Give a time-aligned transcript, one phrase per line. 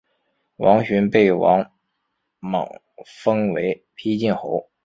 [0.55, 1.71] 王寻被王
[2.39, 2.67] 莽
[3.05, 4.67] 封为丕进侯。